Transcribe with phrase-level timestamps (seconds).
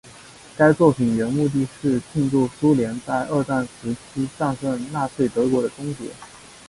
[0.57, 6.09] 该作品原目的是庆祝苏联在二战时期战胜纳粹德国的终结。